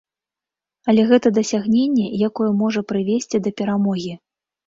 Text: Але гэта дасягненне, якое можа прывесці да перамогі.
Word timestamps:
Але 0.93 1.01
гэта 1.09 1.27
дасягненне, 1.37 2.07
якое 2.29 2.49
можа 2.63 2.81
прывесці 2.93 3.37
да 3.49 3.51
перамогі. 3.61 4.13